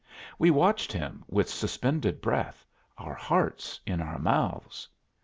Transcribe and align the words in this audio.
We 0.39 0.49
watched 0.49 0.91
him 0.91 1.23
with 1.27 1.47
suspended 1.47 2.21
breath, 2.21 2.65
our 2.97 3.13
hearts 3.13 3.79
in 3.85 4.01
our 4.01 4.17
mouths. 4.17 4.87